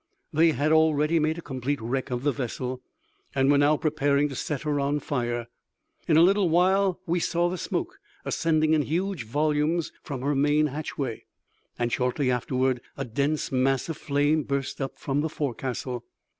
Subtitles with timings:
[0.33, 2.81] They had already made a complete wreck of the vessel,
[3.35, 5.45] and were now preparing to set her on fire.
[6.07, 10.65] In a little while we saw the smoke ascending in huge volumes from her main
[10.69, 11.25] hatchway,
[11.77, 16.03] and, shortly afterward, a dense mass of flame burst up from the forecastle.